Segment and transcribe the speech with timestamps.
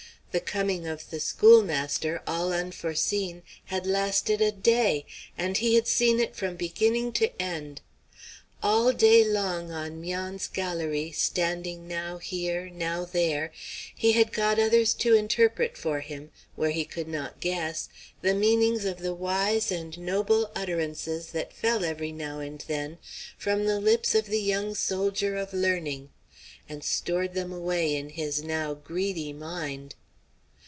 [0.33, 5.05] The coming of the schoolmaster, all unforeseen, had lasted a day,
[5.37, 7.81] and he had seen it from beginning to end.
[8.63, 13.51] All day long on 'Mian's galérie, standing now here, now there,
[13.93, 17.89] he had got others to interpret for him, where he could not guess,
[18.21, 22.99] the meanings of the wise and noble utterances that fell every now and then
[23.37, 26.09] from the lips of the young soldier of learning,
[26.69, 29.93] and stored them away in his now greedy mind.